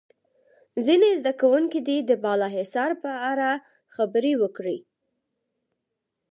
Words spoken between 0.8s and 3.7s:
ځینې زده کوونکي دې د بالا حصار په اړه